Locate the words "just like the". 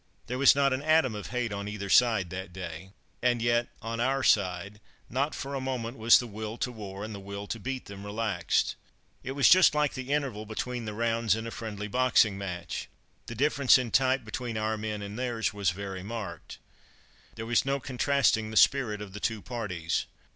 9.47-10.11